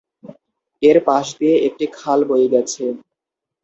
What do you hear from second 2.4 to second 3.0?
গেছে।